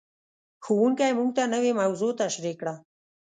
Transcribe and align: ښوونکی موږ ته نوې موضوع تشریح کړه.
ښوونکی 0.65 1.11
موږ 1.17 1.29
ته 1.37 1.43
نوې 1.53 1.71
موضوع 1.81 2.11
تشریح 2.21 2.55
کړه. 2.61 2.73